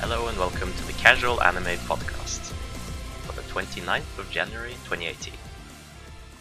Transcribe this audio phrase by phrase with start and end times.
[0.00, 2.40] Hello and welcome to the Casual Anime Podcast
[3.26, 5.34] for the 29th of January 2018.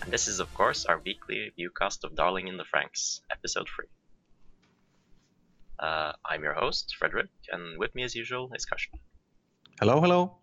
[0.02, 3.86] And this is, of course, our weekly viewcast of Darling in the Franxx, episode 3.
[5.78, 9.02] Uh, I'm your host, Frederick, and with me as usual is Kashmir.
[9.82, 10.38] Hello, hello.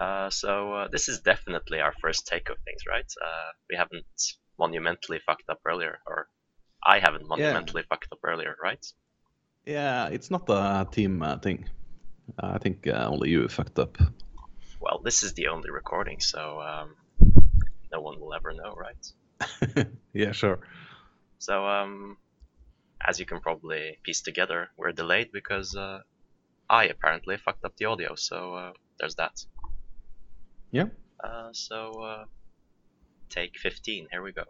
[0.00, 3.10] Uh, so uh, this is definitely our first take of things, right?
[3.24, 6.26] Uh, we haven't monumentally fucked up earlier, or
[6.84, 8.84] I haven't monumentally fucked up earlier, right?
[9.66, 11.68] Yeah, it's not a team uh, thing.
[12.38, 13.98] I think uh, only you fucked up.
[14.80, 16.96] Well, this is the only recording, so um,
[17.92, 19.86] no one will ever know, right?
[20.12, 20.60] yeah, sure.
[21.38, 22.16] So, um,
[23.06, 26.00] as you can probably piece together, we're delayed because uh,
[26.68, 29.44] I apparently fucked up the audio, so uh, there's that.
[30.70, 30.86] Yeah.
[31.22, 32.24] Uh, so, uh,
[33.28, 34.44] take 15, here we go.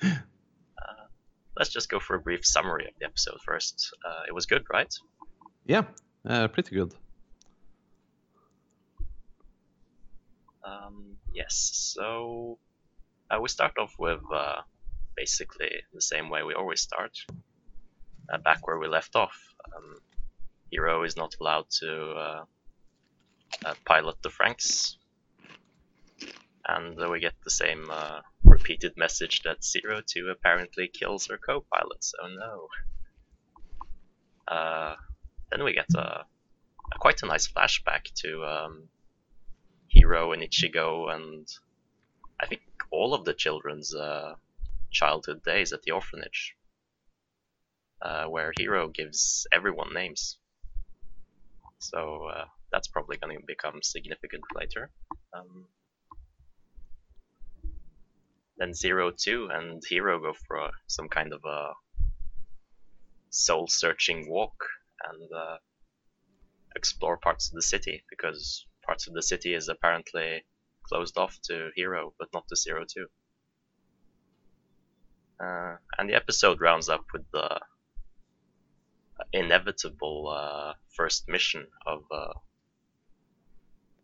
[1.56, 3.94] Let's just go for a brief summary of the episode first.
[4.04, 4.92] Uh, it was good, right?
[5.66, 5.84] yeah,
[6.28, 6.92] uh, pretty good.
[10.64, 12.58] Um, yes, so
[13.30, 14.62] uh, we start off with uh,
[15.16, 17.12] basically the same way we always start,
[18.32, 19.36] uh, back where we left off.
[19.74, 20.00] Um,
[20.70, 22.44] Hiro is not allowed to uh,
[23.64, 24.96] uh, pilot the Franxx,
[26.66, 28.20] and uh, we get the same uh,
[28.64, 32.14] repeated message that Zero Two apparently kills her co-pilots.
[32.22, 32.68] Oh no!
[34.48, 34.94] Uh,
[35.50, 36.24] then we get a,
[36.94, 38.88] a quite a nice flashback to um,
[39.88, 41.46] Hiro and Ichigo and
[42.40, 44.34] I think all of the children's uh,
[44.90, 46.54] childhood days at the orphanage,
[48.00, 50.38] uh, where Hiro gives everyone names.
[51.80, 54.90] So uh, that's probably going to become significant later.
[55.34, 55.66] Um,
[58.58, 61.72] then Zero Two and Hiro go for some kind of a
[63.30, 64.54] soul-searching walk
[65.10, 65.56] and uh,
[66.76, 70.44] explore parts of the city because parts of the city is apparently
[70.88, 73.06] closed off to Hiro, but not to Zero Two.
[75.40, 77.60] Uh, and the episode rounds up with the
[79.32, 82.32] inevitable uh, first mission of uh,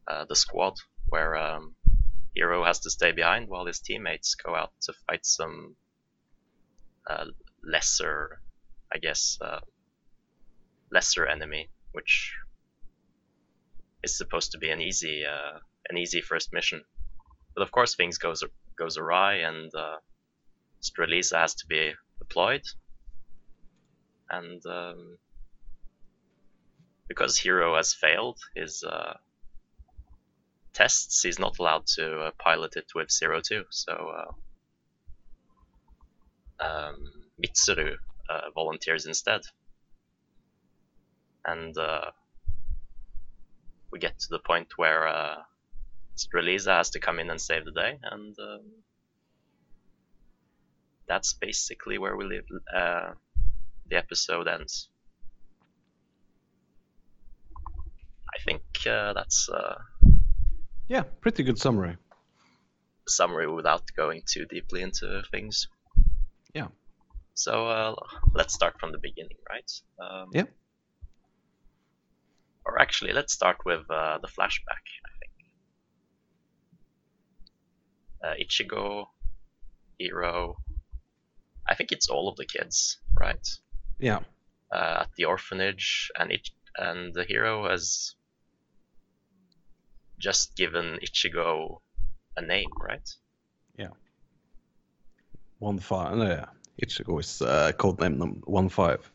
[0.09, 0.75] uh, the squad,
[1.09, 1.75] where um,
[2.35, 5.77] Hiro has to stay behind while his teammates go out to fight some
[7.09, 7.27] uh,
[7.65, 8.41] lesser,
[8.93, 9.61] I guess, uh,
[10.93, 12.35] lesser enemy, which
[14.03, 15.59] is supposed to be an easy uh,
[15.89, 16.85] an easy first mission.
[17.55, 18.45] But of course, things goes
[18.79, 19.97] goes awry, and uh,
[20.81, 22.63] Strelizia has to be deployed,
[24.31, 25.19] and um,
[27.09, 29.15] because Hiro has failed his uh,
[30.73, 33.65] tests, he's not allowed to uh, pilot it with Zero Two.
[33.71, 33.93] So
[36.61, 37.95] uh, um, Mitsuru
[38.29, 39.43] uh, volunteers instead,
[41.45, 42.11] and uh,
[43.91, 45.37] we get to the point where uh,
[46.17, 48.61] Strelizia has to come in and save the day, and um,
[51.09, 52.45] that's basically where we live.
[52.75, 53.13] Uh,
[53.89, 54.89] the episode ends.
[58.33, 59.49] I think uh, that's
[60.91, 61.97] Yeah, pretty good summary.
[63.07, 65.69] summary without going too deeply into things.
[66.53, 66.69] Yeah.
[67.35, 67.95] So uh,
[68.35, 69.71] let's start from the beginning, right?
[70.01, 70.47] Um, Yeah.
[72.67, 74.85] Or actually, let's start with uh, the flashback.
[75.07, 75.33] I think.
[78.25, 79.07] Uh, Ichigo,
[79.99, 80.57] Hiro.
[81.69, 83.47] I think it's all of the kids, right?
[84.01, 84.21] Yeah,
[84.73, 88.15] Uh, at the orphanage, and it and the hero has
[90.21, 91.81] just given Ichigo
[92.37, 93.09] a name, right?
[93.77, 93.95] Yeah.
[95.59, 96.17] One five.
[96.17, 96.47] No, yeah,
[96.83, 99.11] Ichigo is uh, codename num- one five.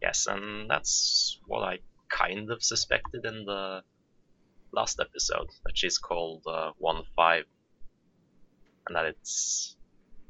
[0.00, 3.82] Yes, and that's what I kind of suspected in the
[4.72, 7.44] last episode that she's called uh, One Five,
[8.86, 9.76] and that it's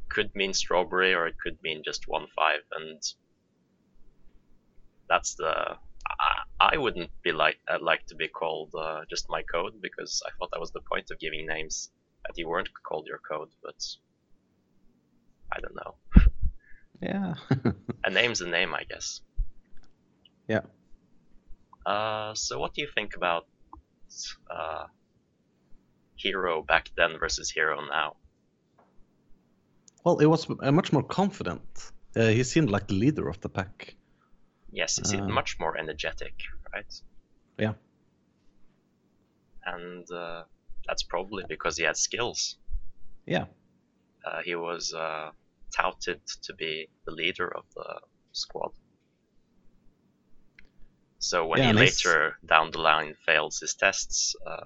[0.09, 3.01] could mean strawberry or it could mean just One Five, and
[5.09, 5.77] that's the.
[6.09, 10.23] I, I wouldn't be like I'd like to be called uh, just my code because
[10.27, 11.91] I thought that was the point of giving names
[12.27, 13.81] that you weren't called your code, but
[15.53, 15.95] I don't know.
[17.03, 17.35] Yeah.
[18.05, 19.23] A name's a name, I guess.
[20.47, 20.61] Yeah.
[21.85, 23.47] Uh, so what do you think about
[24.49, 24.85] uh,
[26.15, 28.15] Hiro back then versus Hiro now?
[30.05, 31.63] well, it was uh, much more confident.
[32.17, 33.95] Uh, he seemed like the leader of the pack.
[34.73, 35.29] Yes, seemed Uh.
[35.29, 36.35] much more energetic,
[36.75, 36.93] right?
[37.59, 37.75] Yeah.
[39.65, 40.45] And uh,
[40.87, 42.59] that's probably because he had skills.
[43.27, 43.47] Yeah.
[44.25, 45.31] Uh, he was uh,
[45.77, 48.01] touted to be the leader of the
[48.33, 48.73] squad.
[51.21, 54.65] So when Yeah, he later down the line fails his tests, uh,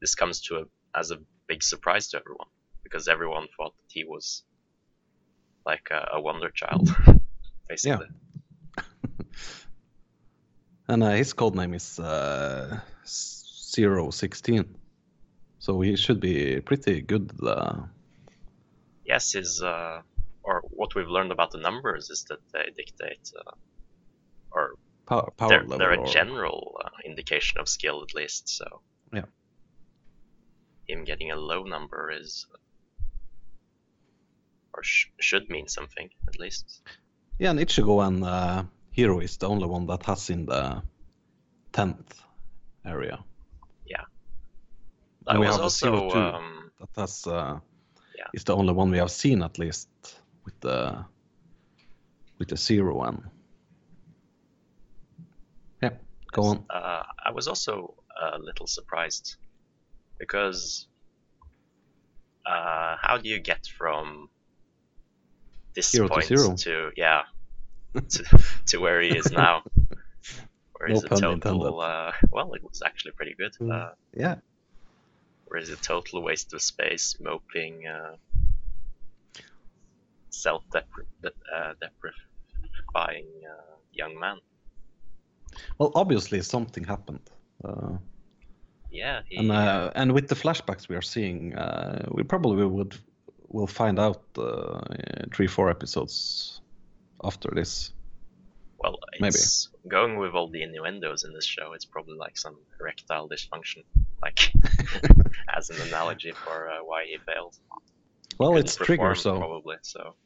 [0.00, 0.64] this comes to a,
[0.98, 1.18] as a
[1.48, 2.48] big surprise to everyone
[2.82, 4.44] because everyone thought that he was
[5.66, 6.88] like a, a wonder child,
[7.68, 8.06] basically.
[10.92, 14.76] And uh, his code name is uh, 016.
[15.58, 17.32] So he should be pretty good.
[17.42, 17.84] Uh,
[19.06, 20.02] Yes, is uh,
[20.42, 23.52] or what we've learned about the numbers is that they dictate uh,
[24.50, 24.74] or
[25.06, 25.78] power, power they're, level.
[25.78, 28.48] they're a or- general uh, indication of skill at least.
[28.50, 28.66] So
[29.14, 29.24] Yeah.
[30.86, 32.46] him getting a low number is
[34.74, 36.82] or sh- should mean something at least.
[37.38, 40.82] Yeah, and Ichigo and uh, Hiro is the only one that has in the
[41.72, 42.22] 10th
[42.84, 43.24] area.
[45.24, 46.18] That And we was have a also 02.
[46.18, 47.60] um, That has uh,
[48.18, 48.26] Yeah.
[48.32, 49.88] is the only one we have seen at least
[50.44, 51.04] with the
[52.38, 53.22] with the zero and
[55.82, 55.90] yeah,
[56.32, 56.64] go on.
[56.70, 59.36] Uh, I was also a little surprised
[60.18, 60.88] because
[62.46, 64.28] uh, how do you get from
[65.76, 66.56] this Zero to point zero.
[66.56, 67.22] to yeah
[68.08, 68.24] to,
[68.66, 69.62] to where he is now?
[70.78, 73.52] Where No is a pun total uh, well, it was actually pretty good.
[73.60, 73.72] Mm.
[73.72, 74.36] Uh, Yeah,
[75.46, 78.16] where is a total waste of space, moping, uh,
[80.30, 84.38] self-deprefying uh, young man.
[85.78, 87.30] well, obviously something happened.
[87.62, 87.98] Uh,
[88.90, 92.96] Yeah, he, and uh, and with the flashbacks we are seeing, uh, we probably would
[93.48, 94.80] will find out uh,
[95.34, 96.61] three four episodes
[97.24, 97.92] after this.
[98.78, 99.28] Well, Maybe.
[99.28, 101.72] it's going with all the innuendos in this show.
[101.72, 103.84] It's probably like some erectile dysfunction,
[104.20, 104.52] like
[105.56, 107.56] as an analogy for uh, why he failed.
[108.38, 110.16] Well, it's trigger, so probably so.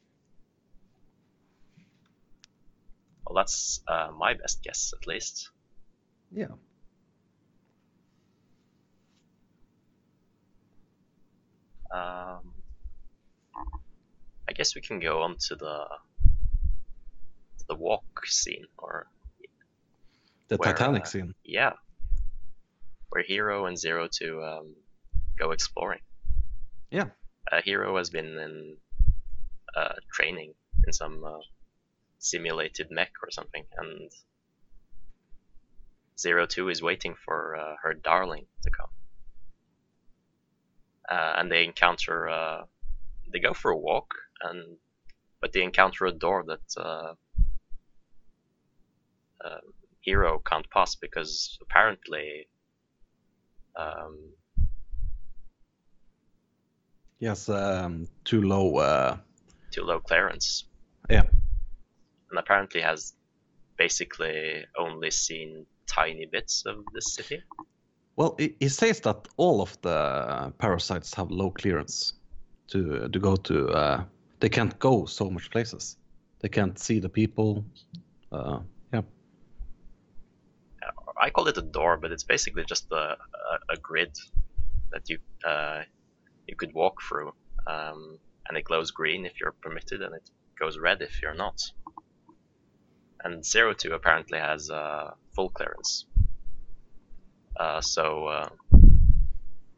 [3.25, 5.49] Well, that's uh, my best guess, at least.
[6.31, 6.47] yeah.
[11.89, 12.53] Um,
[14.49, 15.87] I guess we can go on to the
[17.77, 19.07] walk scene, or
[20.49, 21.33] The Where, Titanic uh, scene.
[21.43, 21.73] yeah,
[23.09, 24.75] where Hiro and Zero Two um,
[25.39, 26.01] go exploring.
[26.91, 27.07] Yeah.
[27.51, 28.77] uh, Hero has been in
[29.75, 30.53] uh, training
[30.85, 31.39] in some uh,
[32.19, 34.11] simulated mech or something, and
[36.17, 38.89] Zero Two is waiting for uh, her darling to come.
[41.09, 42.63] Uh, and they encounter, uh,
[43.31, 44.77] they go for a walk, and
[45.39, 46.81] but they encounter a door that
[49.43, 49.59] uh, uh,
[50.01, 52.47] Hiro can't pass because apparently.
[53.75, 54.33] Um,
[57.19, 58.77] Yes, um, too low.
[58.77, 59.17] Uh,
[59.71, 60.65] too low clearance.
[61.09, 61.23] Yeah.
[62.29, 63.13] And apparently has
[63.75, 67.41] basically only seen tiny bits of the city.
[68.15, 72.13] well, it, it says that all of the parasites have low clearance
[72.67, 73.69] to to go to.
[73.69, 74.03] Uh,
[74.39, 75.97] they can't go so much places.
[76.39, 77.65] They can't see the people.
[78.31, 78.59] Uh.
[81.21, 84.15] I call it a door, but it's basically just a, a, a grid
[84.91, 85.81] that you uh,
[86.47, 87.33] you could walk through,
[87.67, 90.29] um, and it glows green if you're permitted, and it
[90.59, 91.61] goes red if you're not.
[93.23, 96.05] And Zero Two apparently has uh, full clearance.
[97.59, 98.49] Uh, so, uh,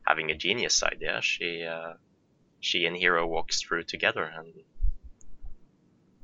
[0.05, 1.93] having a genius idea, she uh,
[2.59, 4.53] she and Hiro walks through together, and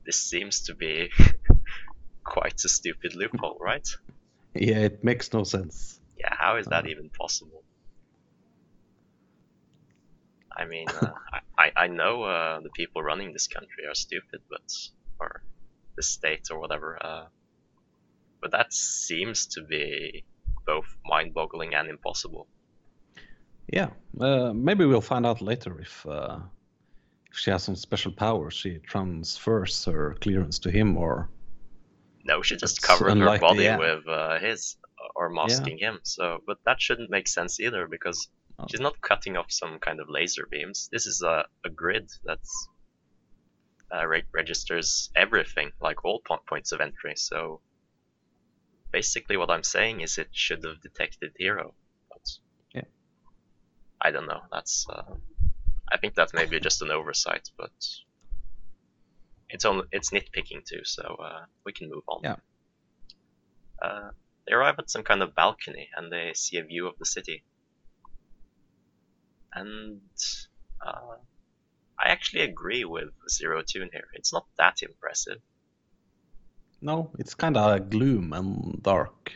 [0.05, 1.10] this seems to be
[2.24, 3.88] quite a stupid loophole, right?
[4.55, 6.00] Yeah, it makes no sense.
[6.17, 6.89] Yeah, how is that Uh.
[6.89, 7.63] even possible?
[10.57, 11.13] I mean, uh,
[11.57, 14.62] I, I know uh, the people running this country are stupid, but
[15.19, 15.43] or
[15.97, 16.97] the state or whatever.
[17.03, 17.25] Uh,
[18.41, 20.24] but that seems to be
[20.65, 22.47] both mind-boggling and impossible.
[23.71, 26.39] Yeah, uh, maybe we'll find out later if uh,
[27.31, 28.53] if she has some special powers.
[28.53, 31.29] She transfers her clearance to him, or
[32.25, 33.77] No, she just It's covered her body yeah.
[33.77, 34.77] with uh, his
[35.15, 36.00] or masking him.
[36.03, 38.27] So, but that shouldn't make sense either because
[38.58, 38.65] Oh.
[38.72, 40.88] she's not cutting off some kind of laser beams.
[40.89, 42.70] This is a, a grid that's
[43.94, 47.15] uh, re- registers everything, like all po- points of entry.
[47.17, 47.60] So,
[48.91, 51.74] basically, what I'm saying is it should have detected Hiro.
[52.10, 52.22] But
[52.74, 52.88] Yeah.
[54.01, 54.41] I don't know.
[54.53, 55.03] That's uh,
[55.91, 57.72] I think that's maybe just an oversight, but
[59.55, 60.83] it's only it's nitpicking too.
[60.83, 62.21] So uh, we can move on.
[62.24, 62.35] Yeah.
[63.81, 64.09] Uh,
[64.45, 67.43] they arrive at some kind of balcony and they see a view of the city.
[69.53, 70.01] And
[70.85, 71.15] uh,
[72.03, 74.09] I actually agree with Zero Two here.
[74.13, 75.39] It's not that impressive.
[76.81, 79.31] no, it's kind of gloom and dark.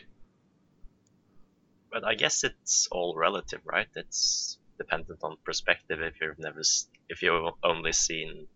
[1.92, 3.88] But I guess it's all relative, right?
[3.96, 5.98] It's dependent on perspective.
[6.02, 6.62] If you've never,
[7.08, 8.46] if you've only seen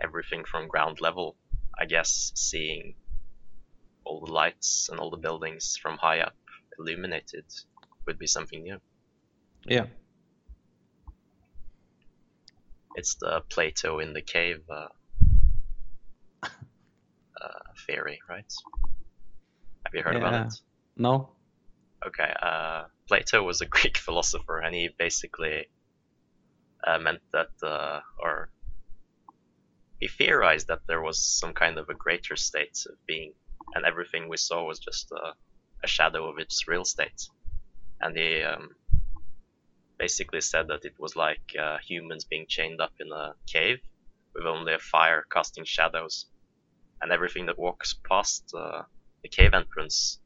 [0.00, 1.36] everything from ground level,
[1.78, 2.94] I guess seeing
[4.04, 6.34] all the lights and all the buildings from high up
[6.78, 7.44] illuminated
[8.06, 8.78] would be something new.
[9.66, 9.86] Yeah.
[12.94, 14.88] It's the Plato in the cave uh,
[16.42, 16.48] uh,
[17.86, 18.52] theory, right?
[19.84, 20.28] Have you heard Yeah.
[20.28, 20.52] about it?
[20.96, 21.30] No.
[22.06, 25.68] Okay, uh, Plato was a Greek philosopher, and he basically
[26.86, 28.50] uh, meant that, uh, or
[30.00, 33.32] he theorized that there was some kind of a greater state of being,
[33.74, 35.34] and everything we saw was just a,
[35.84, 37.28] a shadow of its real state.
[38.00, 38.70] And he um,
[39.98, 43.78] basically said that it was like uh, humans being chained up in a cave
[44.34, 46.26] with only a fire casting shadows,
[47.02, 48.82] and everything that walks past uh,
[49.22, 50.18] the cave entrance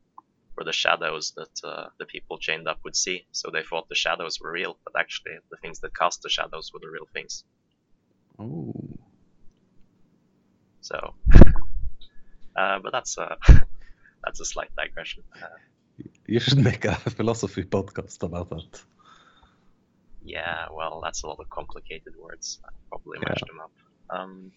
[0.57, 3.27] were the shadows that uh, the people chained up would see.
[3.33, 6.71] So they thought the shadows were real, but actually the things that cast the shadows
[6.73, 7.43] were the real things.
[8.39, 8.74] Oh.
[10.85, 11.15] So,
[12.57, 13.37] uh, but that's a
[14.25, 15.23] that's a slight digression.
[15.43, 15.59] Uh,
[16.27, 18.85] You should make a philosophy podcast about that.
[20.23, 22.59] yeah, well, that's a lot of complicated words.
[22.65, 23.29] I probably Yeah.
[23.29, 23.73] mashed them up.
[24.11, 24.53] Um,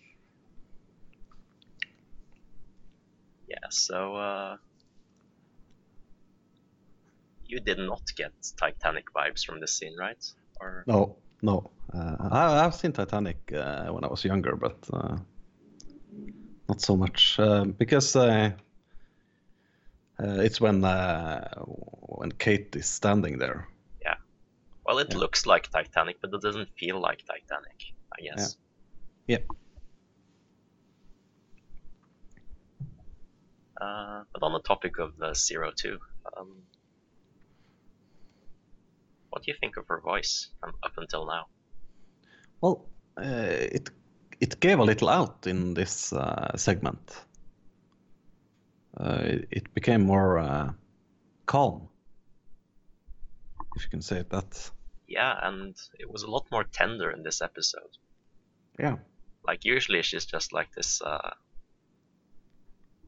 [3.48, 4.58] yeah, so uh,
[7.46, 10.24] you did not get Titanic vibes from this scene, right?
[10.60, 11.72] Or No, no.
[11.94, 15.18] Uh, I, I've seen Titanic uh, when I was younger, but uh,
[16.70, 18.52] not so much uh, because uh,
[20.20, 23.68] uh, it's when uh, when Kate is standing there.
[24.02, 24.16] Yeah.
[24.86, 25.20] Well, it Yeah.
[25.20, 27.94] looks like Titanic, but it doesn't feel like Titanic.
[28.18, 28.58] I guess.
[29.28, 29.40] Yeah.
[33.80, 36.00] Uh, but on the topic of uh, Zero Two,
[36.36, 36.52] um,
[39.30, 41.46] what do you think of her voice um, up until now?
[42.60, 43.92] Well, uh, it
[44.40, 47.24] it gave a little out in this uh, segment.
[48.96, 50.72] Uh, it, it became more uh,
[51.46, 51.88] calm,
[53.76, 54.72] if you can say it that.
[55.08, 57.98] Yeah, and it was a lot more tender in this episode.
[58.80, 58.98] Yeah.
[59.46, 61.32] Like usually she's just like this uh,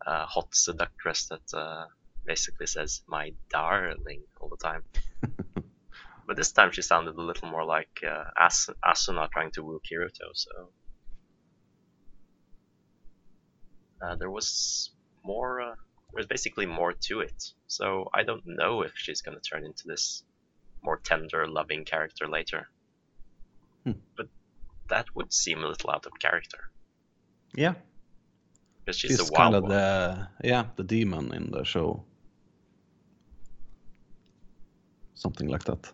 [0.06, 1.86] uh, hot seductress that uh,
[2.26, 4.84] basically says "my darling" all the time.
[6.28, 9.82] but this time she sounded a little more like uh, As- Asuna trying to woo
[9.86, 10.30] Kirito.
[10.34, 10.70] So
[14.02, 14.92] uh, there was
[15.24, 15.62] more.
[15.62, 15.76] Uh,
[16.12, 17.54] there was basically more to it.
[17.68, 20.24] So I don't know if she's going to turn into this
[20.82, 22.68] more tender, loving character later.
[23.86, 23.92] Hmm.
[24.18, 24.28] But
[24.90, 26.72] that would seem a little out of character
[27.56, 27.76] Yeah.
[28.86, 29.72] because she's, She's a wild kind of one.
[29.72, 32.04] the yeah the demon in the show.
[35.14, 35.92] Something like that.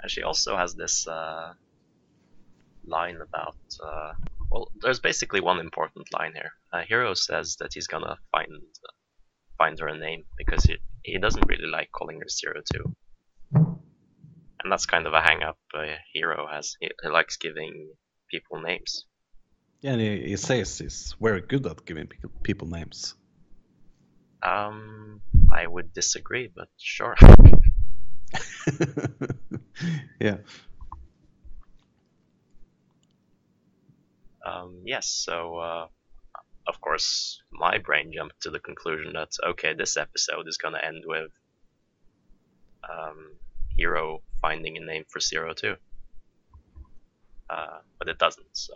[0.00, 1.52] And she also has this uh,
[2.86, 3.56] line about.
[3.82, 4.12] Uh,
[4.50, 6.52] well, there's basically one important line here.
[6.72, 8.48] Uh, Hiro says that he's gonna find
[9.58, 12.94] find her a name because he he doesn't really like calling her Zero Two,
[13.52, 16.76] and that's kind of a hang up uh, Hiro has.
[16.80, 17.90] He, he likes giving
[18.30, 19.04] people names.
[19.80, 22.08] Yeah, and he, he says he's very good at giving
[22.42, 23.14] people names.
[24.42, 25.20] Um,
[25.52, 27.16] I would disagree, but sure.
[30.20, 30.38] yeah.
[34.46, 35.86] Um, yes, so uh,
[36.68, 41.02] of course my brain jumped to the conclusion that okay, this episode is gonna end
[41.06, 41.32] with
[42.88, 43.34] um,
[43.76, 45.74] Hiro finding a name for Zero Two,
[47.50, 48.46] uh, but it doesn't.
[48.52, 48.74] So,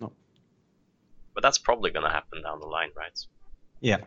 [0.00, 0.12] No.
[1.34, 3.18] but that's probably gonna happen down the line, right?
[3.80, 4.04] Yeah.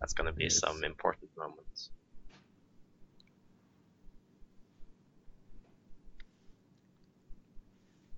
[0.00, 0.60] That's gonna be Yes.
[0.60, 1.90] some important moments.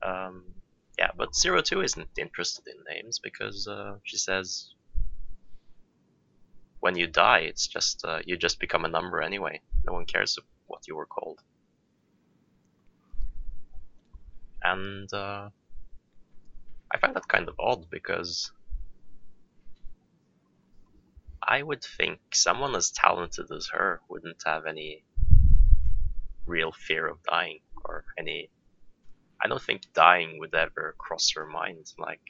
[0.03, 0.45] Um,
[1.01, 4.75] yeah, but Zero Two isn't interested in names because uh, she says
[6.81, 9.61] when you die, it's just uh, you just become a number anyway.
[9.87, 11.41] No one cares what you were called.
[14.63, 15.49] And uh,
[16.93, 18.53] I find that kind of odd because
[21.43, 25.03] I would think someone as talented as her wouldn't have any
[26.45, 28.51] real fear of dying or any.
[29.43, 31.93] I don't think dying would ever cross her mind.
[31.99, 32.21] Like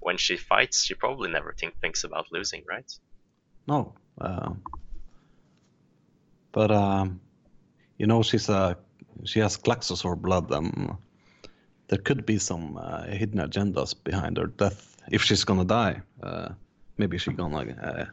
[0.00, 2.90] when she fights, she probably never think, thinks about losing, right?
[3.66, 3.94] No.
[4.20, 4.62] Um,
[6.52, 7.20] but um,
[7.98, 8.76] you know she's a
[9.24, 10.96] she has Klaxosaur blood and
[11.88, 14.96] there could be some uh, hidden agendas behind her death.
[15.10, 16.50] If she's gonna die, uh,
[16.98, 17.58] maybe she's gonna.
[17.58, 18.04] Uh,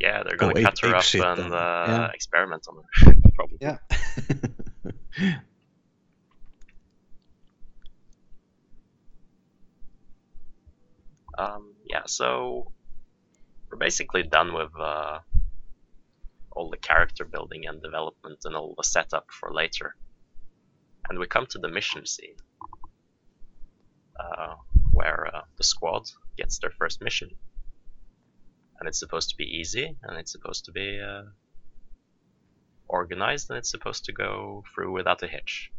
[0.00, 2.10] Yeah, they're gonna ape- cut her ape up and and- uh, yeah.
[2.14, 3.14] experiment on her.
[3.36, 3.58] Probably.
[3.60, 3.78] yeah.
[11.38, 12.70] Um, yeah, so
[13.70, 15.18] we're basically done with uh,
[16.52, 19.96] all the character building and development and all the setup for later.
[21.08, 22.36] And we come to the mission scene,
[24.18, 24.54] uh,
[24.92, 27.30] where uh, the squad gets their first mission.
[28.78, 31.24] And it's supposed to be easy, and it's supposed to be uh,
[32.88, 35.70] organized, and it's supposed to go through without a hitch.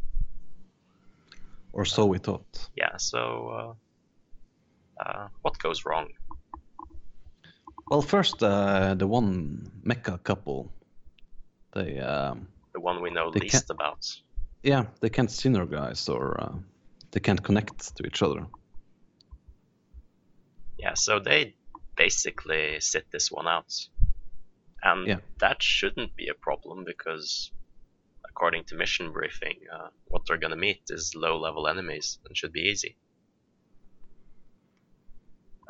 [1.73, 2.69] or so we thought.
[2.75, 3.75] Yeah, so
[4.99, 6.09] uh, uh, what goes wrong?
[7.89, 10.71] Well, first, uh, the one mecha couple,
[11.73, 14.05] they, um, The one we know least about.
[14.63, 16.55] yeah, they can't synergize or uh,
[17.11, 18.47] they can't connect to each other.
[20.77, 21.55] Yeah, so they
[21.95, 23.87] basically sit this one out.
[24.83, 25.19] And Yeah.
[25.39, 27.51] that shouldn't be a problem because,
[28.29, 32.51] according to mission briefing, uh, what they're gonna meet is low level enemies and should
[32.51, 32.97] be easy.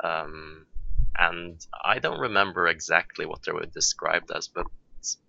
[0.02, 0.66] Um,
[1.18, 4.66] and I don't remember exactly what they were described as, but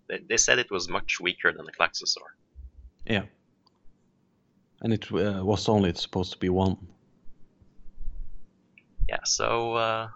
[0.08, 2.30] they, they said it was much weaker than the Klaxosaur.
[3.06, 3.24] Yeah.
[4.80, 6.76] And it uh, was only supposed to be one.
[9.08, 10.08] Yeah, so uh,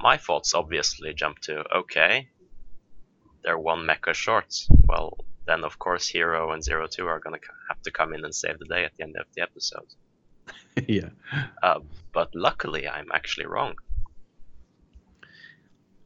[0.00, 2.28] my thoughts obviously jump to okay,
[3.44, 4.66] they're one mecha short.
[4.88, 7.38] Well, then of course Hiro and Zero Two are gonna
[7.68, 9.86] have to come in and save the day at the end of the episode.
[10.88, 11.10] yeah.
[12.12, 13.76] But luckily, I'm actually wrong.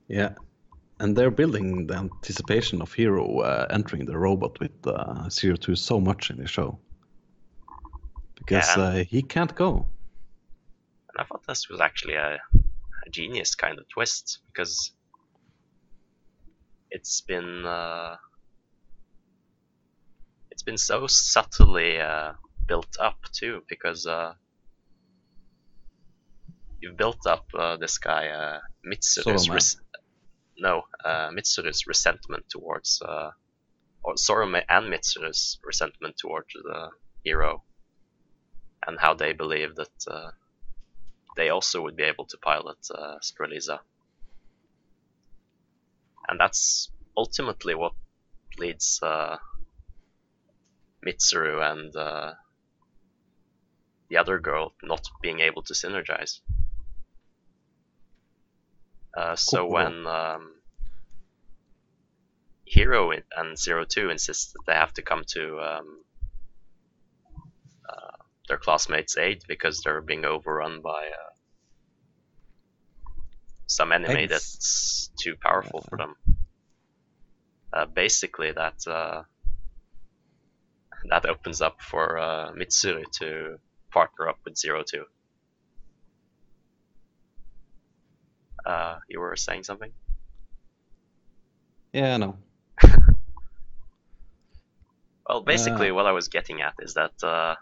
[0.09, 0.35] Yeah.
[1.01, 5.75] And they're building the anticipation of Hiro uh, entering the robot with uh, Zero Two
[5.77, 6.79] so much in the show.
[8.37, 8.83] Because Yeah.
[8.83, 9.89] uh, he can't go.
[11.09, 12.41] And I thought this was actually a,
[13.07, 14.93] a genius kind of twist because
[16.91, 18.17] it's been uh,
[20.51, 22.33] it's been so subtly uh,
[22.69, 24.35] built up too because uh,
[26.81, 28.61] you've built up uh, this guy uh.
[30.59, 33.31] No uh, Mitsuru's resentment towards uh,
[34.03, 36.91] or Zorome and Mitsuru's resentment towards the
[37.25, 37.63] hero
[38.87, 40.31] and how they believe that uh,
[41.37, 43.81] they also would be able to pilot uh, Strelizia.
[46.29, 47.93] And that's ultimately what
[48.59, 49.37] leads uh,
[51.05, 52.33] Mitsuru and uh,
[54.09, 56.41] the other girl not being able to synergize.
[59.17, 59.71] Uh, so Cool.
[59.71, 60.55] when um,
[62.65, 65.99] Hero and Zero Two insist that they have to come to um,
[67.89, 68.17] uh,
[68.49, 71.31] their classmates' aid because they're being overrun by uh,
[73.67, 74.31] some enemy Eggs.
[74.31, 76.15] that's too powerful for them.
[77.73, 79.23] Uh, basically, that uh,
[81.11, 83.59] that opens up for uh, Mitsuru to
[83.91, 85.05] partner up with Zero Two.
[88.65, 89.93] Uh, you were saying something?
[91.93, 92.39] Yeah, no.
[95.29, 97.55] Well, basically, what I was getting at is that uh,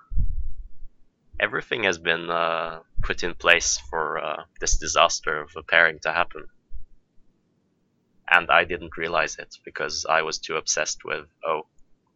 [1.38, 6.12] everything has been uh, put in place for uh, this disaster of a pairing to
[6.12, 6.46] happen.
[8.28, 11.66] And I didn't realize it because I was too obsessed with, oh,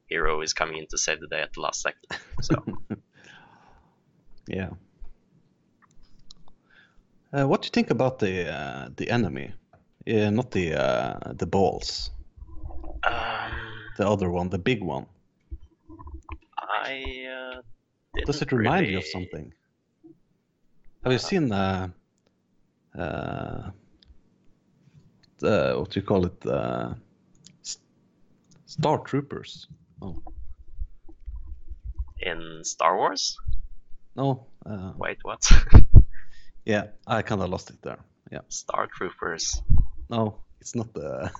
[0.06, 2.18] Hiro is coming in to save the day at the last second.
[2.42, 2.64] So,
[4.48, 4.70] Yeah.
[7.32, 9.52] Uh, what do you think about the uh, the enemy?
[10.06, 12.10] Yeah, not the uh, the balls.
[13.04, 13.50] um,
[13.96, 15.06] The other one, the big one.
[16.58, 17.62] I uh,
[18.24, 19.52] Does it remind you of something?
[21.02, 21.88] Have you seen uh,
[22.98, 23.70] uh,
[25.38, 26.46] the, what do you call it?
[26.46, 26.94] Uh,
[28.66, 29.68] Star Troopers.
[30.02, 30.16] Oh
[32.26, 33.36] in Star Wars?
[34.16, 34.46] no.
[34.64, 35.48] Uh, Wait, what?
[36.66, 37.98] yeah, I kind of lost it there.
[38.30, 38.40] Yeah.
[38.48, 39.62] Star Troopers.
[40.10, 41.30] No, it's not the.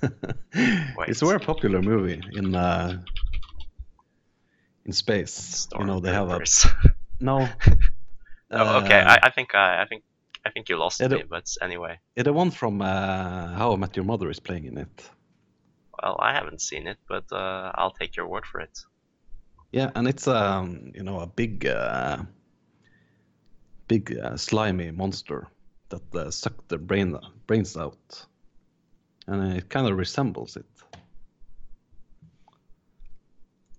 [0.97, 1.09] Wait.
[1.09, 3.03] it's a very popular movie in uh,
[4.85, 5.33] in space.
[5.33, 6.41] Star you know, they have a
[7.21, 7.49] no.
[8.51, 9.01] oh, okay.
[9.01, 10.03] Uh, I, I think I, I think
[10.47, 11.99] I think you lost Yeah, the- me, but anyway.
[12.17, 15.11] yeah, the one from uh, How I Met Your Mother is playing in it.
[16.03, 18.79] Well, I haven't seen it, but uh, I'll take your word for it.
[19.73, 22.19] Yeah, and it's um, you know, a big, uh,
[23.89, 25.49] big uh, slimy monster
[25.91, 28.27] that uh, sucked the brain brains out,
[29.27, 30.67] and it kind of resembles it.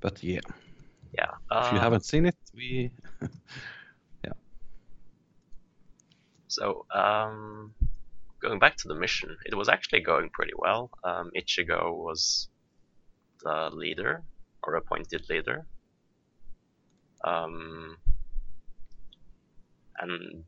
[0.02, 0.42] But yeah,
[1.14, 1.32] Yeah.
[1.58, 2.92] if you uh, haven't seen it, we,
[4.24, 4.34] yeah.
[6.48, 7.74] So, um,
[8.42, 10.92] going back to the mission, it was actually going pretty well.
[11.04, 12.50] Um, Ichigo was
[13.44, 14.24] the leader
[14.64, 15.66] or appointed leader.
[17.24, 17.98] Um,
[20.00, 20.44] and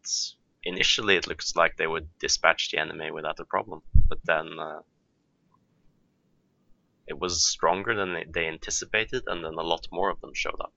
[0.63, 4.81] initially, it looks like they would dispatch the enemy without a problem, but then uh,
[7.07, 10.73] it was stronger than they- anticipated, and then a lot more of them showed up.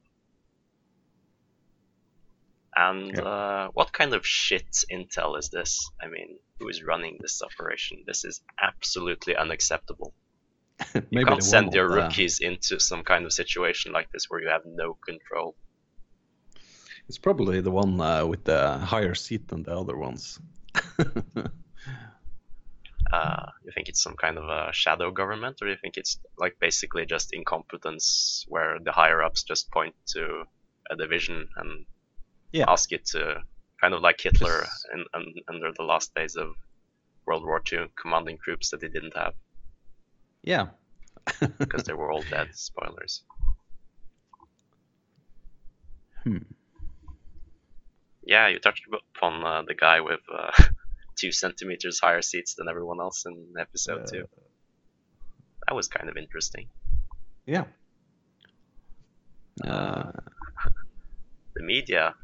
[2.74, 3.22] And Yeah.
[3.22, 5.90] uh, what kind of shit intel is this?
[6.00, 8.04] I mean, who is running this operation?
[8.06, 10.14] This is absolutely unacceptable.
[11.10, 14.48] You can't send your the- rookies into some kind of situation like this where you
[14.48, 15.54] have no control.
[17.12, 20.40] It's probably the one uh, with the higher seat than the other ones.
[23.12, 26.56] Uh, you think it's some kind of a shadow government, or you think it's like
[26.58, 30.44] basically just incompetence where the higher ups just point to
[30.90, 31.84] a division and
[32.52, 32.64] Yeah.
[32.68, 33.42] ask it to
[33.78, 36.54] kind of like Hitler Just- in, in, under the last days of
[37.26, 39.34] World War II, commanding troops that he didn't have
[40.42, 40.68] yeah.
[41.58, 42.48] because they were all dead.
[42.54, 43.24] Spoilers.
[46.24, 46.38] Hmm.
[48.24, 48.84] Yeah, you touched
[49.16, 50.50] upon uh, the guy with uh,
[51.18, 54.28] two centimeters higher seats than everyone else in episode Uh, two.
[55.66, 56.68] That was kind of interesting.
[57.46, 57.64] Yeah.
[59.64, 60.12] Uh,
[61.54, 62.14] the media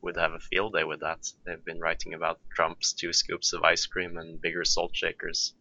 [0.00, 1.30] would have a field day with that.
[1.44, 5.54] They've been writing about Trump's two scoops of ice cream and bigger salt shakers.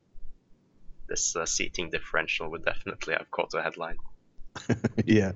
[1.09, 3.97] This uh, seating differential would definitely have caught a headline.
[5.05, 5.31] yeah.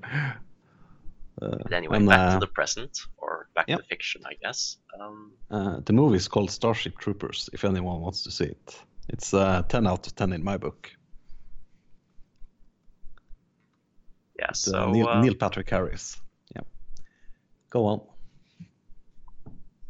[1.40, 3.80] Uh, But anyway, and, back uh, to the present, or back yep.
[3.80, 4.78] to fiction, I guess.
[5.00, 7.50] Um, uh, the movie is called Starship Troopers.
[7.54, 8.76] If anyone wants to see it,
[9.10, 10.92] it's uh, 10 out of 10 in my book.
[14.42, 16.20] yeah, so uh, Neil, uh, Neil Patrick Harris.
[16.56, 16.64] Yeah.
[17.70, 18.02] Go on.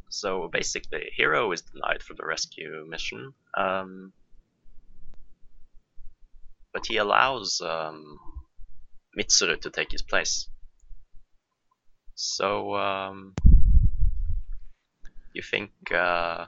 [0.09, 4.11] so basically, Hiro is denied for the rescue mission, um,
[6.73, 8.19] but he allows um,
[9.17, 10.47] Mitsuru to take his place.
[12.23, 13.33] So, um,
[15.33, 16.45] you think uh,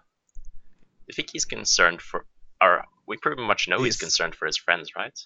[1.08, 2.26] you think he's concerned for?
[2.62, 5.18] Or we pretty much know he's He's- concerned for his friends, right?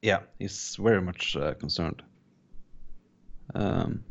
[0.00, 2.02] Yeah, he's very much uh, concerned.
[3.54, 4.04] Um,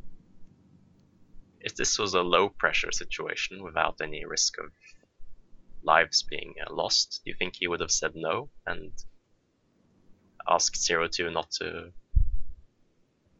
[1.61, 4.71] If this was a low pressure situation without any risk of
[5.83, 8.91] lives being uh, lost, do you think he would have said no and
[10.49, 11.93] asked Zero Two not to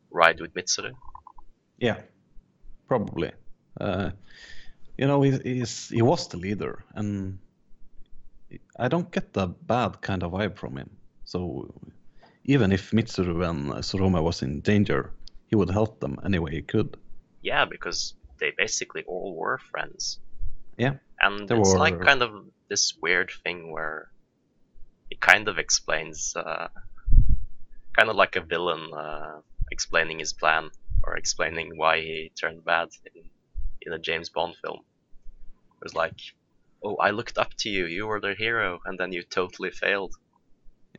[0.09, 0.93] ride with Mitsuru?
[1.77, 1.97] yeah,
[2.87, 3.31] probably.
[3.79, 4.11] Uh,
[4.97, 7.37] you know, he, he's, he was the leader, and
[8.79, 10.89] I don't get the bad kind of vibe from him.
[11.25, 11.73] So
[12.45, 15.11] even if Mitsuru and Zorome was in danger,
[15.47, 16.97] he would help them any way he could.
[17.41, 20.19] Yeah, because they basically all were friends.
[20.77, 24.09] Yeah, And it's like kind of this weird thing where
[25.09, 26.67] it kind of explains, uh,
[27.97, 30.69] kind of like a villain uh, explaining his plan
[31.03, 33.23] or explaining why he turned bad in,
[33.81, 34.79] in a James Bond film.
[35.81, 36.19] It was like,
[36.83, 40.15] oh, I looked up to you, you were the hero, and then you totally failed.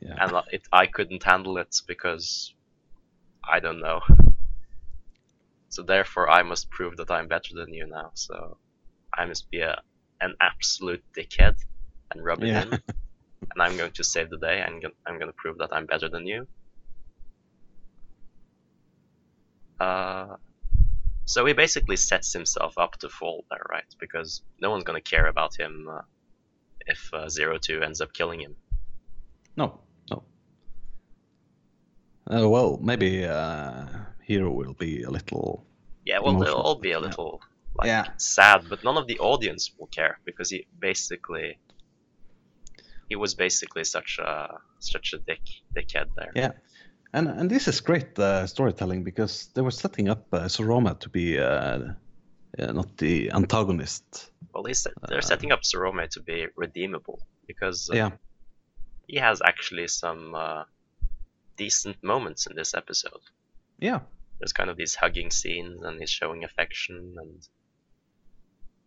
[0.00, 0.16] yeah.
[0.20, 2.54] And uh, it, I couldn't handle it because
[3.48, 4.00] I don't know.
[5.70, 8.10] So therefore, I must prove that I'm better than you now.
[8.14, 8.58] So
[9.16, 9.80] I must be a,
[10.20, 11.56] an absolute dickhead
[12.10, 12.62] and rub it Yeah.
[12.62, 12.72] in.
[13.54, 14.60] And I'm going to save the day.
[14.66, 16.46] and I'm going to prove that I'm better than you.
[19.80, 20.36] Uh,
[21.24, 23.84] so he basically sets himself up to fall there, right?
[24.00, 26.02] Because no one's going to care about him uh,
[26.86, 28.56] if uh, Zero Two ends up killing him.
[29.56, 30.22] No, no.
[32.30, 33.86] Uh, well, maybe uh,
[34.22, 35.66] Hiro will be a little.
[36.04, 37.06] Yeah, well, they'll all be a Yeah.
[37.06, 37.40] little
[37.74, 38.04] like Yeah.
[38.16, 41.58] sad, but none of the audience will care because he basically
[43.08, 45.40] he was basically such a such a dick
[45.74, 46.32] dickhead there.
[46.34, 46.52] Yeah.
[47.12, 51.08] And and this is great uh, storytelling because they were setting up uh, Zorome to
[51.08, 51.44] be uh,
[52.58, 54.30] uh, not the antagonist.
[54.52, 58.10] Well, they set, they're Uh, setting up Zorome to be redeemable because uh, Yeah.
[59.06, 60.64] he has actually some uh,
[61.56, 63.22] decent moments in this episode.
[63.80, 64.00] Yeah.
[64.38, 67.48] There's kind of these hugging scenes, and he's showing affection, and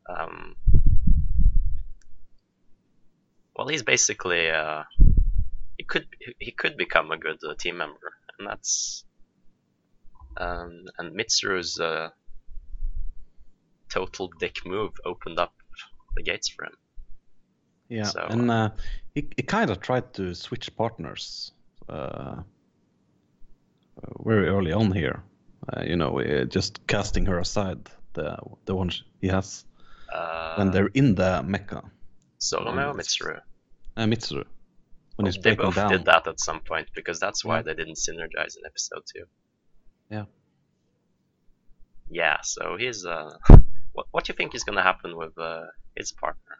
[0.08, 0.56] um,
[3.56, 4.84] well, he's basically uh,
[5.92, 6.08] could
[6.40, 9.04] he could become a good uh, team member, and that's
[10.38, 12.10] um, and Mitsuru's uh,
[13.90, 15.54] total dick move opened up
[16.16, 16.78] the gates for him.
[17.90, 18.06] Yeah.
[18.06, 18.70] So, and uh,
[19.16, 21.52] he, he kind of tried to switch partners
[21.90, 22.44] uh,
[24.26, 25.24] very early on here.
[25.68, 29.66] Uh, you know, uh, just casting her aside, the the one he has
[30.14, 31.82] Uh, when they're in the mecha.
[32.54, 33.40] Or Um, Mitsuru?
[33.98, 34.46] Uh, Mitsuru.
[35.16, 35.92] When he's they both down.
[35.92, 37.62] did that at some point because that's why Yeah.
[37.64, 39.26] they didn't synergize in episode two.
[40.10, 40.26] Yeah.
[42.10, 43.38] Yeah, so he's uh
[43.94, 46.58] what what do you think is gonna happen with uh his partner?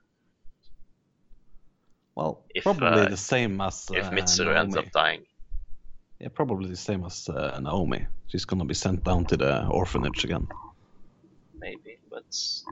[2.16, 5.24] Well, If, probably uh, the same as If uh, Mitsuru ends up dying.
[6.20, 8.06] Yeah, probably the same as uh, Naomi.
[8.28, 10.48] She's gonna be sent down to the orphanage again.
[11.58, 12.26] Maybe, but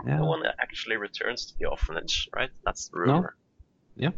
[0.06, 0.18] Yeah.
[0.20, 2.50] no one actually returns to the orphanage, right?
[2.66, 3.14] That's the No.
[3.14, 3.36] rumor.
[3.96, 4.12] Yeah.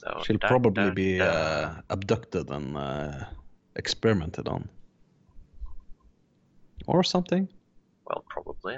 [0.00, 3.24] So She'll da- probably da- be uh, abducted and uh,
[3.76, 4.68] experimented on.
[6.86, 7.48] Or something.
[8.06, 8.76] well, probably.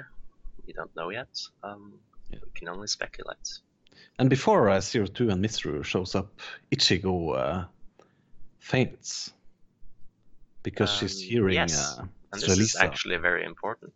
[0.67, 1.33] We don't know yet.
[1.63, 1.93] Um,
[2.31, 2.39] Yeah.
[2.45, 3.47] We can only speculate.
[4.19, 6.27] And before uh, Zero Two and Mitsuru shows up,
[6.71, 7.65] Ichigo uh,
[8.59, 9.33] faints
[10.63, 11.73] because she's Um, hearing yes.
[11.99, 13.93] uh, And this is actually very important.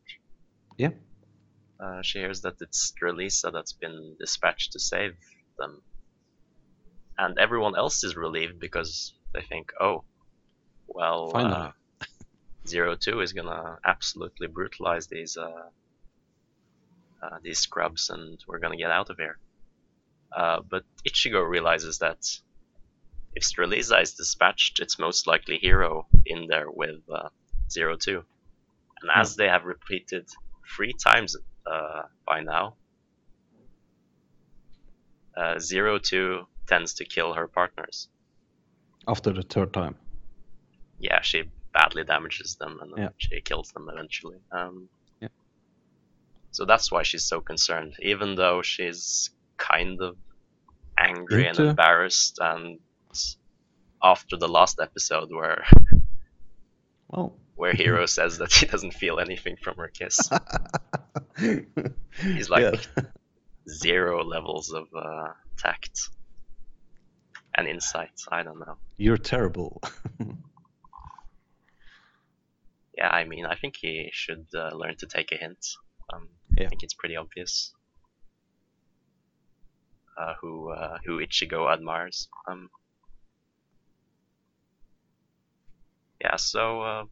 [0.77, 0.91] Yeah.
[1.79, 5.15] Uh, she hears that it's Strelizia that's been dispatched to save
[5.59, 5.81] them.
[7.17, 10.03] And everyone else is relieved because they think, oh,
[10.87, 11.53] well, Finally.
[11.53, 11.71] uh,
[12.67, 15.69] Zero Two is gonna absolutely brutalize these uh,
[17.21, 19.37] uh, these scrubs, and we're gonna get out of here.
[20.35, 22.19] Uh, but Ichigo realizes that
[23.35, 27.29] if Strelizia is dispatched, it's most likely Hiro in there with uh,
[27.71, 28.23] Zero Two.
[29.01, 30.27] And as they have repeated
[30.75, 32.75] three times uh, by now,
[35.35, 38.09] uh, Zero Two tends to kill her partners.
[39.07, 39.95] after the third time.
[40.99, 43.09] Yeah, she badly damages them and then Yeah.
[43.17, 44.39] she kills them eventually.
[44.51, 44.89] Um,
[45.21, 45.29] Yeah.
[46.51, 50.17] So that's why she's so concerned, even though she's kind of
[50.97, 52.39] angry and embarrassed.
[52.41, 52.79] And
[54.03, 55.63] after the last episode, where
[57.07, 60.17] Well, where Hiro says that he doesn't feel anything from her kiss,
[62.21, 62.63] He's like-
[62.97, 63.03] Yeah.
[63.69, 66.09] zero levels of uh, tact
[67.57, 68.11] and insight.
[68.31, 68.77] I don't know.
[68.97, 69.81] You're terrible.
[72.97, 75.63] Yeah, I mean, I think he should uh, learn to take a hint.
[76.11, 77.73] Um, I think it's pretty obvious
[80.17, 82.27] uh, who uh, who Ichigo admires.
[82.47, 82.69] Um,
[86.21, 87.03] yeah, so uh,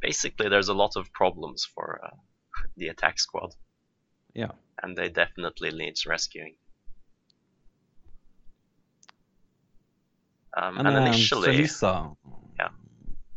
[0.00, 2.16] basically, there's a lot of problems for uh,
[2.76, 3.50] the attack squad.
[4.34, 4.52] Yeah.
[4.82, 6.56] and they definitely needs rescuing.
[10.56, 12.16] Um, and, and initially, Strelizia.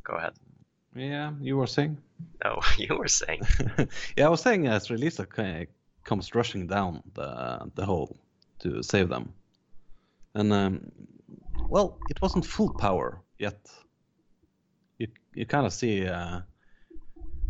[0.03, 0.33] go ahead.
[0.95, 1.97] Yeah, you were saying.
[2.43, 3.41] No, you were saying.
[4.17, 5.71] yeah, I was saying uh, Strelizia ki-
[6.03, 8.17] comes rushing down the the hole
[8.59, 9.33] to save them,
[10.33, 10.91] and um,
[11.69, 13.59] well, it wasn't full power yet.
[14.99, 16.41] You you kind of see uh,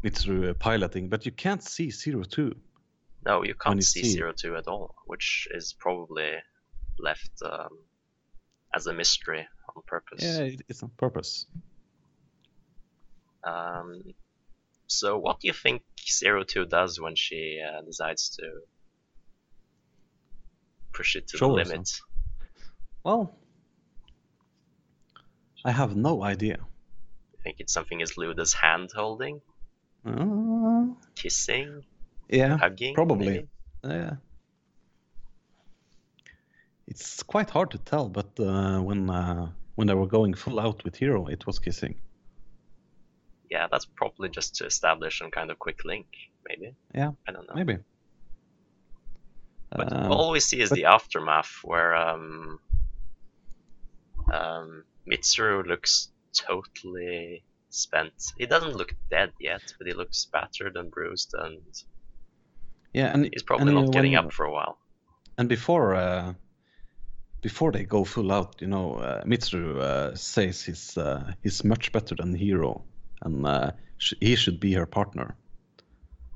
[0.03, 2.55] Mitsuru piloting, but you can't see Zero Two.
[3.25, 6.31] No, you can't you see see- Zero Two at all, which is probably
[6.99, 7.77] left um,
[8.73, 10.23] as a mystery on purpose.
[10.23, 11.45] Yeah, it, it's on purpose.
[13.43, 14.01] Um,
[14.87, 18.43] so, what do you think Zero Two does when she uh, decides to
[20.93, 21.89] push it to Show the limit?
[23.03, 23.35] Well,
[25.63, 26.57] I have no idea.
[27.39, 29.41] I think it's something as lewd as hand holding,
[30.05, 31.83] Uh, kissing,
[32.29, 32.93] yeah, hugging?
[32.95, 33.27] probably.
[33.27, 33.47] maybe?
[33.83, 34.15] Yeah.
[36.87, 40.83] It's quite hard to tell, but uh, when uh, when they were going full out
[40.83, 41.95] with Hiro, it was kissing.
[43.49, 46.07] Yeah, that's probably just to establish some kind of quick link,
[46.49, 46.73] maybe.
[46.93, 47.55] Yeah, I don't know.
[47.55, 47.77] Maybe.
[49.69, 52.59] But Um, all we see is but- the aftermath where um,
[54.33, 58.13] um, Mitsuru looks totally spent.
[58.37, 61.61] He doesn't look dead yet, but he looks battered and bruised, and
[62.93, 64.77] yeah, and he's probably and, uh, not getting when- up for a while.
[65.37, 66.33] And before uh,
[67.47, 71.91] before they go full out, you know, uh, Mitsuru uh, says he's uh, he's much
[71.91, 72.83] better than Hiro,
[73.21, 75.35] and uh, sh- he should be her partner.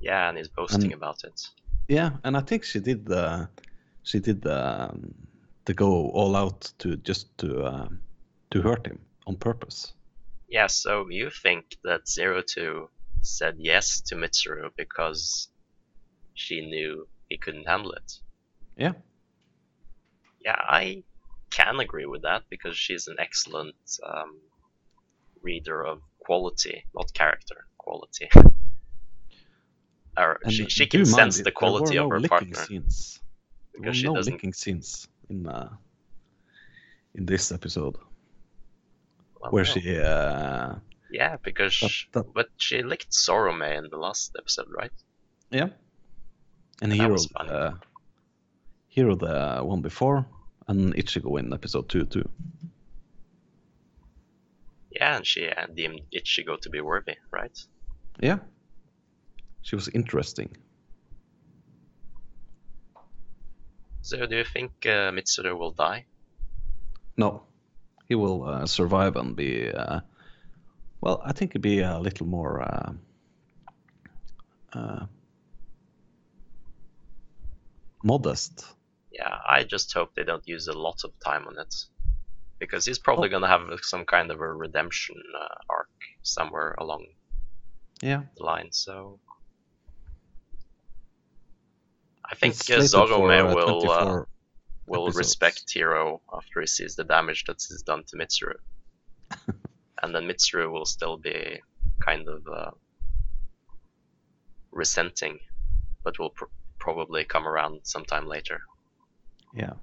[0.01, 1.49] Yeah, and he's boasting And- about it.
[1.87, 3.47] Yeah, and I think she did uh,
[4.03, 5.13] she did um,
[5.65, 7.87] the go all out to just to uh,
[8.51, 9.93] to hurt him on purpose.
[10.49, 12.89] Yeah, so you think that Zero Two
[13.21, 15.49] said yes to Mitsuru because
[16.33, 18.19] she knew he couldn't handle it?
[18.77, 18.93] Yeah.
[20.43, 21.03] Yeah, I
[21.49, 23.75] can agree with that because she's an excellent
[24.05, 24.39] um,
[25.41, 28.29] reader of quality, not character, quality.
[30.17, 33.19] or And she, she can sense it, the quality of were her no partner Scenes.
[33.73, 34.33] There were because she no doesn't.
[34.33, 35.69] licking scenes in uh,
[37.15, 37.97] in this episode
[39.39, 39.71] well, where no.
[39.71, 39.97] she.
[39.99, 40.75] Uh,
[41.11, 41.77] Yeah, because
[42.13, 44.91] that, that, but she licked Zorome in the last episode, right?
[45.51, 45.69] yeah.
[46.81, 47.11] And Hiro.
[47.11, 47.49] was funny.
[47.49, 47.71] Uh,
[48.91, 50.25] Hiro the one before,
[50.67, 52.27] and Ichigo in episode two too.
[54.91, 57.57] Yeah, and she uh, deemed Ichigo to be worthy, right?
[58.19, 58.39] Yeah,
[59.61, 60.57] she was interesting.
[64.01, 66.05] So, do you think uh, Mitsuru will die?
[67.15, 67.43] No,
[68.09, 69.71] he will uh, survive and be.
[69.71, 70.01] Uh,
[70.99, 72.61] well, I think he'd be a little more.
[72.61, 72.93] Uh,
[74.73, 75.05] uh,
[78.03, 78.65] modest.
[79.11, 81.73] Yeah, I just hope they don't use a lot of time on it.
[82.59, 83.31] Because he's probably Oh.
[83.31, 85.89] gonna have some kind of a redemption uh, arc
[86.23, 87.05] somewhere along
[88.01, 89.19] Yeah, the line, so.
[92.31, 94.23] I think uh, Zorome uh, will, uh,
[94.87, 95.17] will episodes.
[95.17, 98.55] respect Hiro after he sees the damage that is done to Mitsuru.
[100.01, 101.59] and then Mitsuru will still be
[102.01, 102.71] kind of uh,
[104.71, 105.39] resenting,
[106.03, 106.45] but will pr-
[106.79, 108.61] probably come around sometime later.
[109.53, 109.73] Yeah.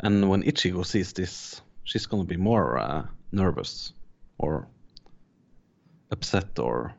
[0.00, 3.92] And when Ichigo sees this, she's gonna be more uh, nervous
[4.38, 4.68] or
[6.10, 6.94] upset or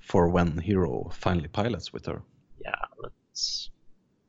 [0.00, 2.22] for when Hiro finally pilots with her.
[2.64, 3.70] Yeah, let's.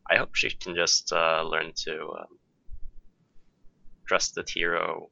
[0.10, 2.40] I hope she can just uh, learn to um,
[4.08, 5.10] trust that Hiro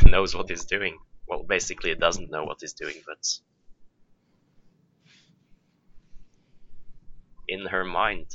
[0.04, 0.98] knows what he's doing.
[1.26, 3.26] Well, basically, he doesn't know what he's doing, but
[7.48, 8.26] in her mind,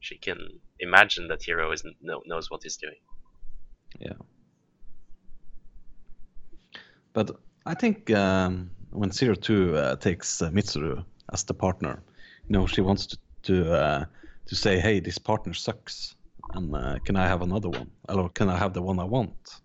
[0.00, 0.38] she can
[0.80, 3.00] imagine that Hiro is know, knows what he's doing.
[3.98, 4.18] Yeah.
[7.12, 7.30] But
[7.66, 12.02] I think um, when Zero Two uh, takes uh, Mitsuru as the partner,
[12.46, 14.04] you know, she wants to to, uh,
[14.46, 16.14] to say, "Hey, this partner sucks,
[16.54, 17.90] and uh, can I have another one?
[18.08, 19.60] Or can I have the one I want?"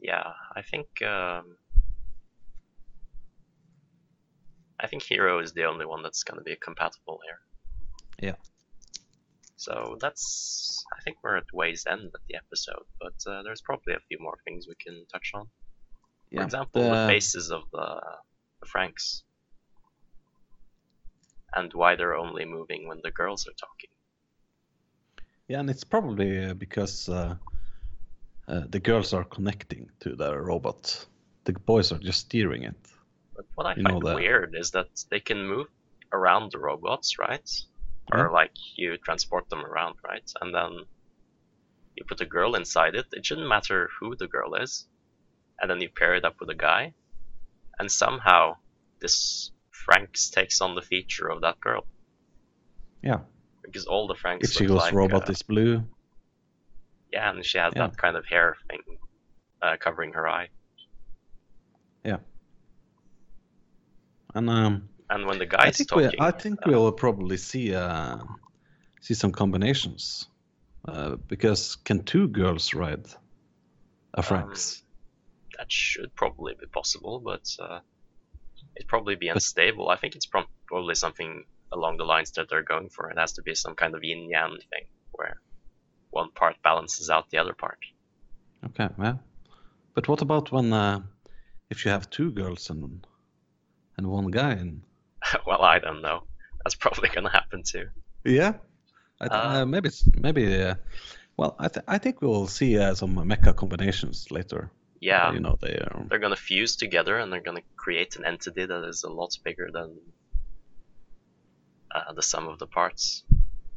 [0.00, 1.56] Yeah, I think um,
[4.80, 7.38] I think Hiro is the only one that's going to be compatible here.
[8.28, 8.36] Yeah.
[9.62, 13.94] So that's I think we're at ways end of the episode, but uh, there's probably
[13.94, 15.46] a few more things we can touch on.
[16.34, 18.00] For example, the the- faces of the,
[18.60, 19.22] the Franxx,
[21.54, 23.90] and why they're only moving when the girls are talking.
[25.46, 27.36] Yeah, and it's probably uh, because uh,
[28.48, 31.06] uh, the girls are connecting to the robot.
[31.44, 32.76] The boys are just steering it.
[33.36, 35.68] But what I You find weird is that they can move
[36.12, 37.48] around the robots, right?
[38.10, 38.28] Or Yeah.
[38.28, 40.28] like you transport them around, right?
[40.40, 40.86] And then
[41.96, 43.06] you put a girl inside it.
[43.12, 44.88] It shouldn't matter who the girl is.
[45.60, 46.94] And then you pair it up with a guy.
[47.78, 48.56] And somehow
[49.00, 51.86] this Franxx takes on the feature of that girl.
[53.02, 53.20] Yeah.
[53.62, 55.84] Because all the Franxx Ichigo's look like, robot uh, is blue.
[57.12, 57.86] yeah, and she has Yeah.
[57.88, 58.80] that kind of hair thing
[59.62, 60.48] uh, covering her eye.
[62.04, 62.18] Yeah.
[64.34, 68.18] And um, And when the I guy's talking, I think uh, we'll probably see uh,
[69.02, 70.26] see some combinations.
[70.88, 73.06] Uh, because can two girls ride
[74.14, 74.82] a Franxx?
[75.58, 77.80] that should probably be possible, but uh,
[78.74, 79.88] it'd probably be unstable.
[79.90, 83.10] I think it's prob- probably something along the lines that they're going for.
[83.10, 85.40] It has to be some kind of yin yang thing where
[86.10, 87.78] one part balances out the other part.
[88.64, 89.20] Okay, well,
[89.94, 91.00] But what about when uh,
[91.70, 93.06] if you have two girls and
[93.96, 94.52] and one guy?
[94.52, 94.82] And
[95.46, 96.24] well, I don't know.
[96.64, 97.88] That's probably gonna happen too.
[98.24, 98.54] yeah,
[99.20, 100.62] I th- Uh, uh, maybe maybe.
[100.62, 100.74] Uh,
[101.36, 104.70] well, I th- I think we'll see uh, some mecha combinations later.
[105.00, 106.06] Yeah, you know they are.
[106.08, 109.68] they're gonna fuse together and they're gonna create an entity that is a lot bigger
[109.72, 109.98] than
[111.94, 113.24] uh, the sum of the parts.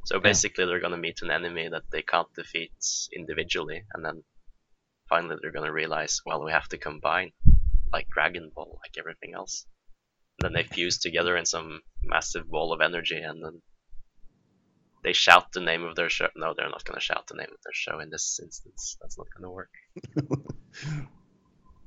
[0.05, 2.71] So basically, they're gonna meet an enemy that they can't defeat
[3.11, 4.23] individually, and then
[5.09, 7.31] finally they're gonna realize, well, we have to combine,
[7.91, 9.65] like Dragon Ball, like everything else.
[10.37, 13.61] And then they fuse together in some massive ball of energy, and then
[15.03, 16.27] they shout the name of their show.
[16.35, 18.97] No, they're not gonna shout the name of their show in this instance.
[19.01, 19.71] That's not gonna work.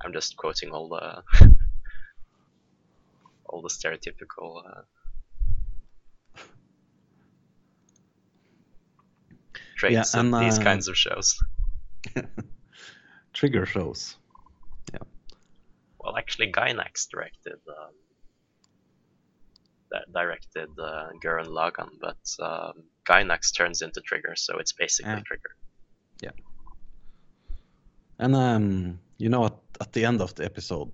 [0.01, 1.25] I'm just quoting all the
[3.47, 4.83] all the stereotypical uh,
[9.77, 11.39] traits and, of these uh, kinds of shows.
[13.33, 14.17] Trigger shows.
[14.93, 15.01] Yeah.
[15.99, 17.95] Well, actually, Gainax directed um,
[20.13, 25.23] directed uh, Gurren Lagann, but um, Gainax turns into Trigger, so it's basically Yeah.
[25.27, 25.51] Trigger.
[26.23, 26.31] Yeah.
[28.19, 30.93] And um, you know, at, at the end of the episode,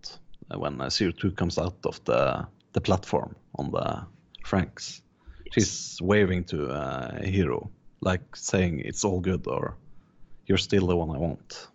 [0.50, 4.04] uh, when uh, Zero Two comes out of the the platform on the
[4.44, 5.00] Franxx,
[5.52, 7.70] she's waving to uh, Hiro,
[8.00, 9.76] like saying it's all good or
[10.46, 11.68] you're still the one I want.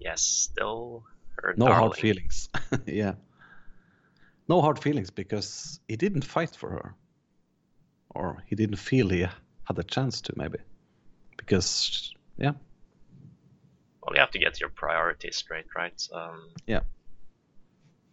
[0.00, 1.04] Yes, still
[1.36, 1.80] her No darling.
[1.80, 2.48] hard feelings.
[2.86, 3.14] yeah.
[4.50, 6.94] No hard feelings because he didn't fight for her,
[8.16, 10.58] or he didn't feel he had a chance to maybe,
[11.36, 12.54] because yeah,
[14.02, 16.00] Well, you have to get your priorities straight, right?
[16.12, 16.80] Um, Yeah.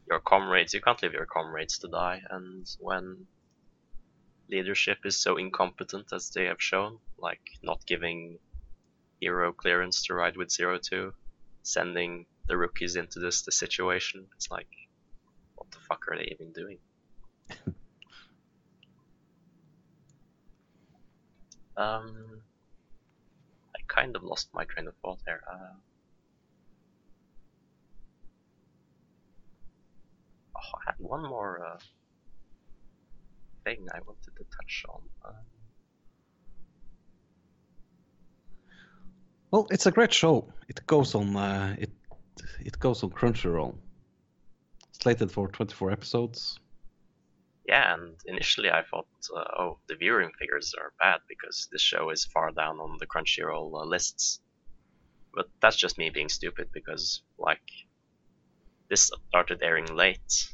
[0.09, 3.25] Your comrades, you can't leave your comrades to die, and when
[4.47, 8.37] leadership is so incompetent as they have shown, like not giving
[9.19, 11.13] Hiro clearance to ride with Zero Two,
[11.63, 14.69] sending the rookies into this the situation, it's like,
[15.57, 16.77] what the fuck are they even doing?
[21.77, 22.41] um,
[23.75, 25.41] I kind of lost my train of thought there.
[25.51, 25.73] Uh,
[30.55, 31.79] oh, I had one more uh,
[33.63, 35.01] thing I wanted to touch on.
[35.25, 35.33] Uh,
[39.51, 40.53] well, it's a great show.
[40.67, 41.89] It goes on uh, it
[42.59, 43.75] it goes on Crunchyroll.
[45.01, 46.59] Slated for 24 episodes.
[47.67, 52.09] yeah, and initially I thought, uh, oh, the viewing figures are bad because this show
[52.09, 54.39] is far down on the Crunchyroll uh, lists.
[55.33, 57.61] But that's just me being stupid because, like,
[58.89, 60.49] this started airing late.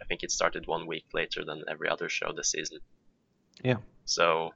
[0.00, 2.78] I think it started one week later than every other show this season.
[3.62, 3.78] Yeah.
[4.04, 4.54] So,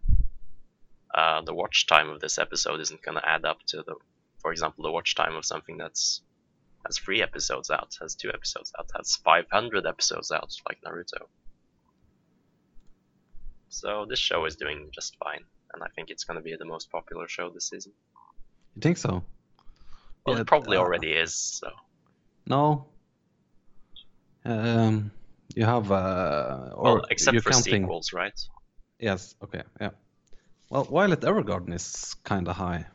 [1.14, 3.96] uh, the watch time of this episode isn't going to add up to the,
[4.40, 6.22] for example, the watch time of something that's
[6.86, 11.26] has three episodes out, has two episodes out, has 500 episodes out, like Naruto.
[13.68, 16.64] So this show is doing just fine, and I think it's going to be the
[16.64, 17.92] most popular show this season.
[18.74, 19.22] You think so?
[20.24, 21.34] Well, Yeah, it probably uh, already is.
[21.34, 21.68] So
[22.46, 22.86] No.
[24.44, 25.10] Um,
[25.54, 27.82] you have uh, or well, except for counting.
[27.82, 28.38] sequels, right?
[29.00, 29.34] Yes.
[29.42, 29.62] Okay.
[29.80, 29.90] Yeah.
[30.70, 32.86] Well, Violet Evergarden is kind of high,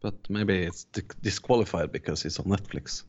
[0.00, 3.04] but maybe it's di- disqualified because it's on Netflix.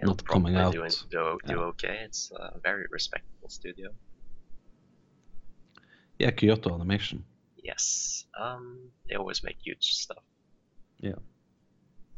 [0.00, 0.72] It'll Not coming out.
[0.72, 1.56] Do, do, do Yeah.
[1.72, 1.98] okay.
[2.04, 3.90] It's a very respectable studio.
[6.18, 7.24] Yeah, Kyoto Animation.
[7.56, 8.24] Yes.
[8.38, 10.22] Um, they always make huge stuff.
[11.00, 11.18] Yeah.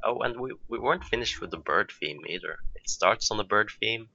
[0.02, 2.58] Oh, and we, we weren't finished with the bird theme either.
[2.74, 4.08] It starts on the bird theme.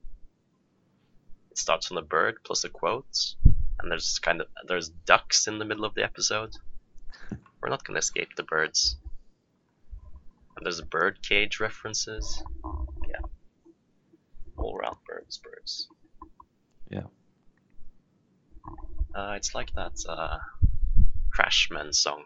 [1.52, 3.36] It starts on the bird plus a quote,
[3.80, 6.54] and there's kind of there's ducks in the middle of the episode.
[7.66, 8.96] We're not gonna escape the birds.
[10.56, 12.44] And there's bird cage references.
[13.10, 13.26] Yeah.
[14.56, 15.88] All around birds, birds.
[16.92, 17.08] Yeah.
[19.16, 20.38] Uh, it's like that uh,
[21.34, 22.26] Trashmen song.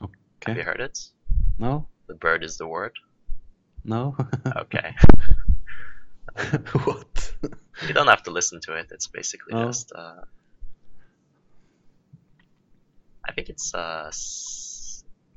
[0.00, 0.12] Okay.
[0.46, 1.00] Have you heard it?
[1.58, 1.88] No.
[2.06, 2.92] The bird is the word.
[3.84, 4.16] No.
[4.56, 4.94] Okay.
[6.84, 7.34] what?
[7.88, 8.86] you don't have to listen to it.
[8.92, 9.66] It's basically Oh.
[9.66, 9.90] just.
[9.92, 10.20] Uh,
[13.36, 14.10] think it's uh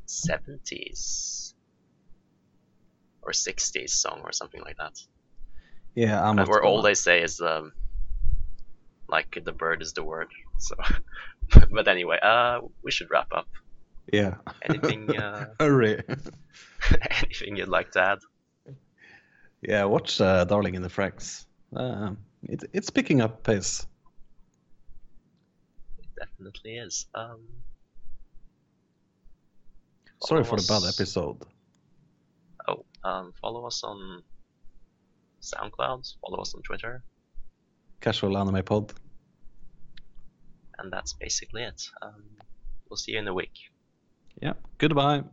[0.05, 1.53] seventies
[3.21, 4.97] or sixties song or something like that.
[5.95, 7.73] Yeah, I'm where all they say is um,
[9.09, 10.29] like the bird is the word.
[10.57, 10.75] So,
[11.71, 13.47] but anyway, uh, we should wrap up.
[14.13, 14.35] Yeah.
[14.61, 16.01] Anything, uh, Hurry.
[17.23, 18.19] anything you'd like to add?
[19.61, 21.45] Yeah, watch uh, Darling in the Franxx.
[21.75, 23.85] Um, it, it's picking up pace.
[25.97, 27.07] It definitely is.
[27.13, 27.41] Um,
[30.23, 31.37] Sorry for the bad episode.
[32.67, 34.23] Oh, um, follow us on
[35.41, 37.03] SoundCloud, follow us on Twitter,
[38.01, 38.93] Casual Anime Pod.
[40.77, 41.81] and that's basically it.
[42.01, 42.23] Um,
[42.89, 43.53] we'll see you in a week.
[44.41, 44.53] Yeah.
[44.77, 45.23] Goodbye.